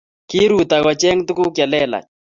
kiruto 0.29 0.77
kocheny 0.85 1.19
tukuk 1.27 1.49
chelelach 1.55 2.07